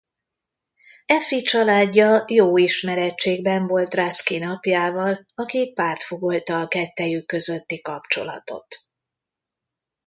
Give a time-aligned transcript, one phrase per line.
[1.05, 8.67] Effie családja jó ismeretségben volt Ruskin apjával aki pártfogolta a kettejük közötti kapcsolatot.